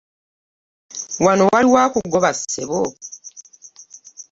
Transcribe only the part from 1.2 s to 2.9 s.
Wano waliwo akugoba ssebo?